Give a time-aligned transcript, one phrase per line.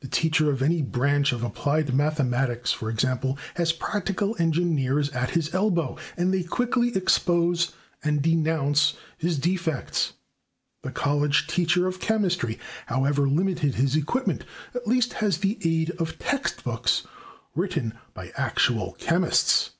[0.00, 5.54] The teacher of any branch of applied mathematics, for example, has practical engineers at his
[5.54, 7.70] elbow and they quickly expose
[8.02, 10.14] and denounce his defects;
[10.82, 14.42] the college teacher of chemistry, however limited his equipment,
[14.74, 17.06] at least has the aid of text books
[17.54, 19.70] written by actual chemists.